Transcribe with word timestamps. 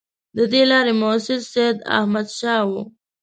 د 0.37 0.39
دې 0.51 0.63
لارې 0.71 0.93
مؤسس 1.01 1.41
سیداحمدشاه 1.53 2.61
وو. 2.69 2.81